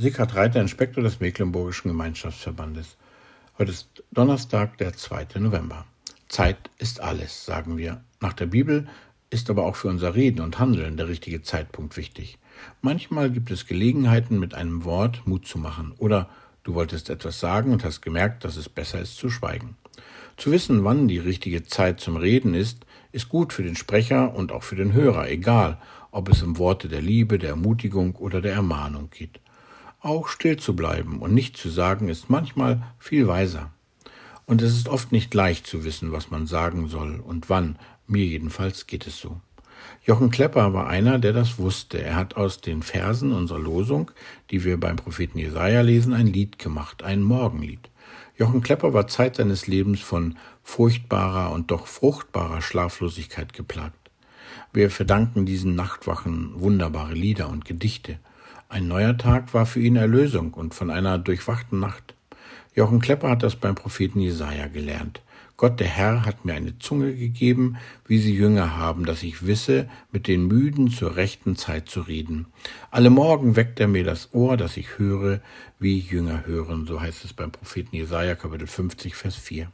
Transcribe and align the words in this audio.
Sickert 0.00 0.36
Reiter, 0.36 0.60
Inspektor 0.60 1.02
des 1.02 1.18
Mecklenburgischen 1.18 1.88
Gemeinschaftsverbandes. 1.88 2.96
Heute 3.58 3.72
ist 3.72 4.04
Donnerstag, 4.12 4.78
der 4.78 4.92
2. 4.92 5.40
November. 5.40 5.86
Zeit 6.28 6.70
ist 6.78 7.00
alles, 7.00 7.44
sagen 7.44 7.76
wir. 7.76 8.00
Nach 8.20 8.32
der 8.32 8.46
Bibel 8.46 8.86
ist 9.30 9.50
aber 9.50 9.64
auch 9.64 9.74
für 9.74 9.88
unser 9.88 10.14
Reden 10.14 10.40
und 10.40 10.60
Handeln 10.60 10.96
der 10.96 11.08
richtige 11.08 11.42
Zeitpunkt 11.42 11.96
wichtig. 11.96 12.38
Manchmal 12.80 13.28
gibt 13.32 13.50
es 13.50 13.66
Gelegenheiten, 13.66 14.38
mit 14.38 14.54
einem 14.54 14.84
Wort 14.84 15.26
Mut 15.26 15.48
zu 15.48 15.58
machen 15.58 15.92
oder 15.98 16.30
du 16.62 16.74
wolltest 16.74 17.10
etwas 17.10 17.40
sagen 17.40 17.72
und 17.72 17.82
hast 17.82 18.00
gemerkt, 18.00 18.44
dass 18.44 18.56
es 18.56 18.68
besser 18.68 19.00
ist 19.00 19.16
zu 19.16 19.28
schweigen. 19.28 19.76
Zu 20.36 20.52
wissen, 20.52 20.84
wann 20.84 21.08
die 21.08 21.18
richtige 21.18 21.64
Zeit 21.64 21.98
zum 21.98 22.16
Reden 22.16 22.54
ist, 22.54 22.86
ist 23.10 23.28
gut 23.28 23.52
für 23.52 23.64
den 23.64 23.74
Sprecher 23.74 24.32
und 24.32 24.52
auch 24.52 24.62
für 24.62 24.76
den 24.76 24.92
Hörer, 24.92 25.28
egal 25.28 25.82
ob 26.12 26.28
es 26.28 26.44
um 26.44 26.56
Worte 26.56 26.86
der 26.86 27.02
Liebe, 27.02 27.40
der 27.40 27.50
Ermutigung 27.50 28.14
oder 28.14 28.40
der 28.40 28.52
Ermahnung 28.52 29.10
geht. 29.10 29.40
Auch 30.00 30.28
still 30.28 30.56
zu 30.56 30.76
bleiben 30.76 31.18
und 31.18 31.34
nichts 31.34 31.60
zu 31.60 31.70
sagen 31.70 32.08
ist 32.08 32.30
manchmal 32.30 32.82
viel 32.98 33.26
weiser. 33.26 33.72
Und 34.46 34.62
es 34.62 34.76
ist 34.76 34.88
oft 34.88 35.12
nicht 35.12 35.34
leicht 35.34 35.66
zu 35.66 35.84
wissen, 35.84 36.12
was 36.12 36.30
man 36.30 36.46
sagen 36.46 36.88
soll 36.88 37.20
und 37.20 37.50
wann. 37.50 37.78
Mir 38.06 38.24
jedenfalls 38.24 38.86
geht 38.86 39.06
es 39.06 39.18
so. 39.18 39.40
Jochen 40.04 40.30
Klepper 40.30 40.72
war 40.72 40.86
einer, 40.86 41.18
der 41.18 41.32
das 41.32 41.58
wusste. 41.58 42.00
Er 42.00 42.16
hat 42.16 42.36
aus 42.36 42.60
den 42.60 42.82
Versen 42.82 43.32
unserer 43.32 43.58
Losung, 43.58 44.10
die 44.50 44.64
wir 44.64 44.78
beim 44.78 44.96
Propheten 44.96 45.38
Jesaja 45.38 45.82
lesen, 45.82 46.14
ein 46.14 46.28
Lied 46.28 46.58
gemacht, 46.58 47.02
ein 47.02 47.22
Morgenlied. 47.22 47.90
Jochen 48.38 48.62
Klepper 48.62 48.94
war 48.94 49.08
Zeit 49.08 49.36
seines 49.36 49.66
Lebens 49.66 50.00
von 50.00 50.38
furchtbarer 50.62 51.50
und 51.52 51.70
doch 51.70 51.88
fruchtbarer 51.88 52.62
Schlaflosigkeit 52.62 53.52
geplagt. 53.52 54.10
Wir 54.72 54.90
verdanken 54.90 55.44
diesen 55.44 55.74
Nachtwachen 55.74 56.52
wunderbare 56.54 57.14
Lieder 57.14 57.48
und 57.48 57.64
Gedichte. 57.64 58.18
Ein 58.70 58.86
neuer 58.86 59.16
Tag 59.16 59.54
war 59.54 59.64
für 59.64 59.80
ihn 59.80 59.96
Erlösung 59.96 60.52
und 60.52 60.74
von 60.74 60.90
einer 60.90 61.18
durchwachten 61.18 61.80
Nacht. 61.80 62.14
Jochen 62.74 63.00
Klepper 63.00 63.30
hat 63.30 63.42
das 63.42 63.56
beim 63.56 63.74
Propheten 63.74 64.20
Jesaja 64.20 64.66
gelernt. 64.66 65.22
Gott, 65.56 65.80
der 65.80 65.88
Herr, 65.88 66.26
hat 66.26 66.44
mir 66.44 66.52
eine 66.52 66.78
Zunge 66.78 67.14
gegeben, 67.14 67.78
wie 68.06 68.18
sie 68.18 68.34
Jünger 68.34 68.76
haben, 68.76 69.06
dass 69.06 69.22
ich 69.22 69.46
wisse, 69.46 69.88
mit 70.12 70.28
den 70.28 70.46
Müden 70.46 70.90
zur 70.90 71.16
rechten 71.16 71.56
Zeit 71.56 71.88
zu 71.88 72.02
reden. 72.02 72.46
Alle 72.90 73.08
Morgen 73.08 73.56
weckt 73.56 73.80
er 73.80 73.88
mir 73.88 74.04
das 74.04 74.34
Ohr, 74.34 74.58
dass 74.58 74.76
ich 74.76 74.98
höre, 74.98 75.40
wie 75.78 75.98
Jünger 75.98 76.44
hören. 76.46 76.86
So 76.86 77.00
heißt 77.00 77.24
es 77.24 77.32
beim 77.32 77.50
Propheten 77.50 77.96
Jesaja, 77.96 78.34
Kapitel 78.34 78.66
50, 78.66 79.14
Vers 79.14 79.34
4. 79.34 79.72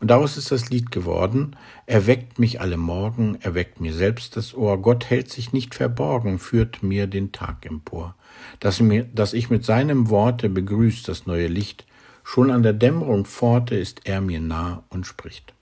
Und 0.00 0.10
daraus 0.10 0.36
ist 0.36 0.50
das 0.50 0.70
Lied 0.70 0.90
geworden. 0.90 1.56
Er 1.86 2.06
weckt 2.06 2.38
mich 2.38 2.60
alle 2.60 2.76
Morgen, 2.76 3.38
er 3.40 3.54
weckt 3.54 3.80
mir 3.80 3.92
selbst 3.92 4.36
das 4.36 4.54
Ohr. 4.54 4.80
Gott 4.80 5.10
hält 5.10 5.30
sich 5.30 5.52
nicht 5.52 5.74
verborgen, 5.74 6.38
führt 6.38 6.82
mir 6.82 7.06
den 7.06 7.32
Tag 7.32 7.66
empor. 7.66 8.14
Dass, 8.60 8.80
mir, 8.80 9.04
dass 9.04 9.32
ich 9.32 9.50
mit 9.50 9.64
seinem 9.64 10.10
Worte 10.10 10.48
begrüßt 10.48 11.08
das 11.08 11.26
neue 11.26 11.48
Licht. 11.48 11.86
Schon 12.24 12.50
an 12.50 12.62
der 12.62 12.74
Dämmerung 12.74 13.24
Pforte 13.24 13.76
ist 13.76 14.02
er 14.04 14.20
mir 14.20 14.40
nah 14.40 14.82
und 14.90 15.06
spricht. 15.06 15.54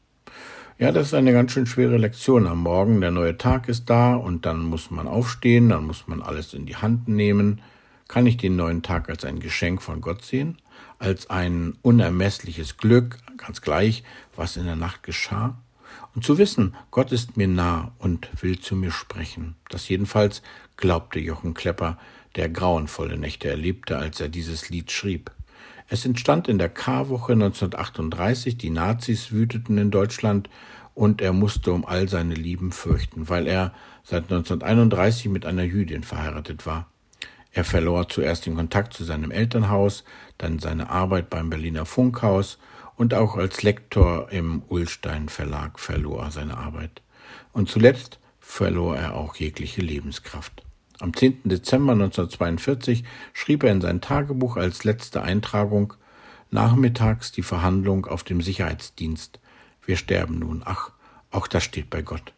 Ja, 0.79 0.93
das 0.93 1.07
ist 1.07 1.15
eine 1.15 1.33
ganz 1.33 1.53
schön 1.53 1.65
schwere 1.65 1.97
Lektion 1.97 2.47
am 2.47 2.63
Morgen. 2.63 3.01
Der 3.01 3.11
neue 3.11 3.39
Tag 3.39 3.69
ist 3.69 3.89
da 3.89 4.15
und 4.15 4.45
dann 4.45 4.63
muss 4.63 4.91
man 4.91 5.09
aufstehen, 5.09 5.71
dann 5.71 5.87
muss 5.87 6.07
man 6.07 6.21
alles 6.21 6.53
in 6.53 6.67
die 6.67 6.77
Hand 6.77 7.09
nehmen. 7.09 7.63
Kann 8.09 8.27
ich 8.27 8.37
den 8.37 8.57
neuen 8.57 8.83
Tag 8.83 9.09
als 9.09 9.25
ein 9.25 9.41
Geschenk 9.41 9.83
von 9.83 10.01
Gott 10.01 10.25
sehen? 10.25 10.59
Als 10.99 11.29
ein 11.29 11.77
unermessliches 11.83 12.77
Glück, 12.77 13.19
ganz 13.37 13.61
gleich, 13.61 14.05
was 14.37 14.57
in 14.57 14.65
der 14.65 14.77
Nacht 14.77 15.03
geschah? 15.03 15.59
Und 16.15 16.25
zu 16.25 16.39
wissen, 16.39 16.75
Gott 16.91 17.13
ist 17.13 17.37
mir 17.37 17.49
nah 17.49 17.93
und 17.99 18.29
will 18.43 18.59
zu 18.61 18.77
mir 18.77 18.91
sprechen. 18.91 19.57
Das 19.69 19.89
jedenfalls 19.89 20.43
glaubte 20.77 21.19
Jochen 21.19 21.53
Klepper, 21.53 21.99
der 22.37 22.49
grauenvolle 22.49 23.19
Nächte 23.19 23.49
erlebte, 23.49 23.99
als 23.99 24.21
er 24.21 24.29
dieses 24.29 24.69
Lied 24.69 24.93
schrieb. 24.93 25.31
Es 25.89 26.05
entstand 26.05 26.49
in 26.49 26.59
der 26.59 26.69
Karwoche 26.69 27.33
1938, 27.33 28.57
die 28.57 28.71
Nazis 28.71 29.31
wüteten 29.33 29.79
in 29.79 29.91
Deutschland 29.91 30.49
und 30.95 31.21
er 31.21 31.33
musste 31.33 31.73
um 31.73 31.85
all 31.85 32.09
seine 32.09 32.35
Lieben 32.35 32.73
fürchten, 32.73 33.29
weil 33.29 33.47
er 33.47 33.73
seit 34.03 34.25
1931 34.25 35.29
mit 35.29 35.45
einer 35.45 35.63
Jüdin 35.65 36.03
verheiratet 36.03 36.67
war. 36.67 36.89
Er 37.57 37.65
verlor 37.65 38.07
zuerst 38.11 38.45
den 38.45 38.55
Kontakt 38.55 38.93
zu 38.93 39.03
seinem 39.03 39.31
Elternhaus, 39.31 40.05
dann 40.37 40.59
seine 40.59 40.91
Arbeit 40.91 41.31
beim 41.31 41.49
Berliner 41.49 41.87
Funkhaus 41.87 42.59
und 42.97 43.15
auch 43.15 43.37
als 43.37 43.63
Lektor 43.63 44.31
im 44.31 44.63
Ullstein 44.69 45.31
Verlag 45.31 45.81
verlor 45.81 46.25
er 46.25 46.31
seine 46.31 46.59
Arbeit. 46.59 47.01
Und 47.55 47.71
zuletzt 47.71 48.19
verlor 48.41 48.99
er 48.99 49.15
auch 49.15 49.37
jegliche 49.37 49.81
Lebenskraft. 49.81 50.65
Am 51.01 51.15
10. 51.15 51.45
Dezember 51.45 51.93
1942 51.93 53.05
schrieb 53.33 53.63
er 53.63 53.73
in 53.73 53.81
sein 53.81 54.03
Tagebuch 54.03 54.59
als 54.59 54.85
letzte 54.85 55.23
Eintragung 55.23 55.95
Nachmittags 56.51 57.33
die 57.33 57.43
Verhandlung 57.43 58.05
auf 58.05 58.23
dem 58.23 58.43
Sicherheitsdienst. 58.43 59.41
Wir 59.83 59.97
sterben 59.97 60.41
nun. 60.41 60.61
Ach, 60.63 60.91
auch 61.31 61.47
das 61.47 61.65
steht 61.65 61.89
bei 61.89 62.03
Gott. 62.03 62.35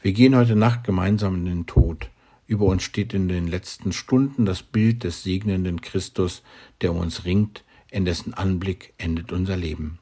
Wir 0.00 0.12
gehen 0.12 0.36
heute 0.36 0.54
Nacht 0.54 0.84
gemeinsam 0.84 1.34
in 1.34 1.46
den 1.46 1.66
Tod. 1.66 2.08
Über 2.50 2.64
uns 2.64 2.82
steht 2.82 3.14
in 3.14 3.28
den 3.28 3.46
letzten 3.46 3.92
Stunden 3.92 4.44
das 4.44 4.64
Bild 4.64 5.04
des 5.04 5.22
segnenden 5.22 5.80
Christus, 5.82 6.42
der 6.80 6.90
um 6.90 6.98
uns 6.98 7.24
ringt, 7.24 7.62
in 7.92 8.04
dessen 8.04 8.34
Anblick 8.34 8.92
endet 8.98 9.30
unser 9.30 9.56
Leben. 9.56 10.00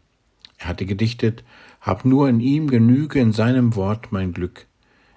Er 0.57 0.69
hatte 0.69 0.87
gedichtet, 0.87 1.45
Hab 1.83 2.07
nur 2.07 2.27
in 2.27 2.41
ihm 2.41 2.71
Genüge, 2.71 3.21
in 3.21 3.35
seinem 3.35 3.77
Wort 3.77 4.13
mein 4.13 4.33
Glück. 4.33 4.65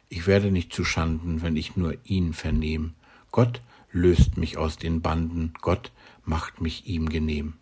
Ich 0.09 0.28
werde 0.28 0.52
nicht 0.52 0.74
zu 0.74 0.84
Schanden, 0.84 1.41
wenn 1.41 1.56
ich 1.56 1.78
nur 1.78 1.96
ihn 2.03 2.34
vernehm. 2.34 2.96
Gott 3.31 3.62
löst 3.94 4.36
mich 4.36 4.58
aus 4.58 4.75
den 4.75 5.02
Banden, 5.02 5.53
Gott 5.62 5.94
macht 6.25 6.59
mich 6.59 6.86
ihm 6.86 7.08
genehm. 7.08 7.53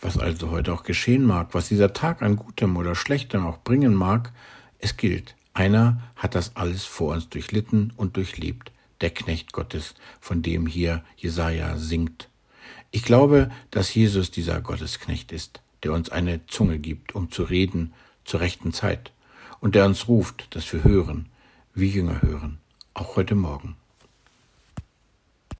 Was 0.00 0.16
also 0.16 0.50
heute 0.50 0.72
auch 0.72 0.84
geschehen 0.84 1.26
mag, 1.26 1.52
was 1.52 1.68
dieser 1.68 1.92
Tag 1.92 2.22
an 2.22 2.36
Gutem 2.36 2.78
oder 2.78 2.94
Schlechtem 2.94 3.44
auch 3.44 3.58
bringen 3.58 3.92
mag, 3.92 4.32
es 4.78 4.96
gilt, 4.96 5.36
einer 5.60 6.00
hat 6.16 6.34
das 6.34 6.56
alles 6.56 6.86
vor 6.86 7.12
uns 7.12 7.28
durchlitten 7.28 7.92
und 7.94 8.16
durchlebt, 8.16 8.72
der 9.02 9.10
Knecht 9.10 9.52
Gottes, 9.52 9.94
von 10.18 10.40
dem 10.40 10.66
hier 10.66 11.04
Jesaja 11.18 11.76
singt. 11.76 12.30
Ich 12.90 13.02
glaube, 13.02 13.50
dass 13.70 13.94
Jesus 13.94 14.30
dieser 14.30 14.62
Gottesknecht 14.62 15.32
ist, 15.32 15.60
der 15.82 15.92
uns 15.92 16.08
eine 16.08 16.46
Zunge 16.46 16.78
gibt, 16.78 17.14
um 17.14 17.30
zu 17.30 17.42
reden 17.42 17.92
zur 18.24 18.40
rechten 18.40 18.72
Zeit, 18.72 19.12
und 19.60 19.74
der 19.74 19.84
uns 19.84 20.08
ruft, 20.08 20.54
dass 20.56 20.72
wir 20.72 20.82
hören, 20.82 21.28
wie 21.74 21.90
Jünger 21.90 22.22
hören, 22.22 22.58
auch 22.94 23.16
heute 23.16 23.34
Morgen. 23.34 23.76